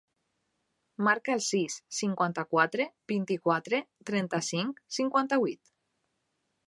Marca 1.07 1.33
el 1.39 1.43
sis, 1.47 1.75
cinquanta-quatre, 1.97 2.87
vint-i-quatre, 3.13 3.83
trenta-cinc, 4.11 4.81
cinquanta-vuit. 5.01 5.63